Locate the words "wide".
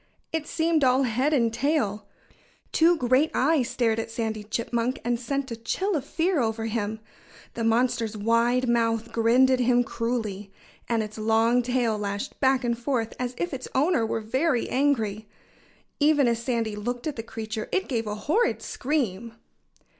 8.17-8.67